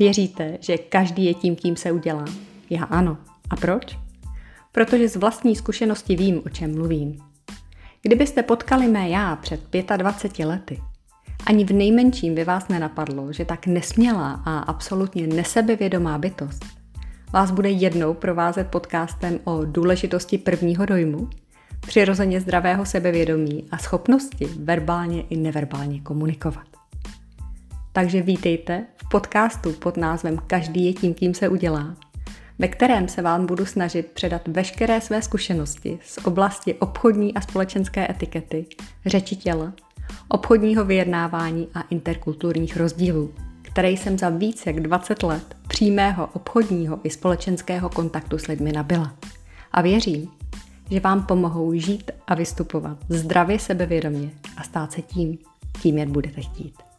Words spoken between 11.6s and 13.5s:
v nejmenším by vás nenapadlo, že